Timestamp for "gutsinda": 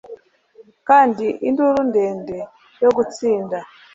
2.97-3.57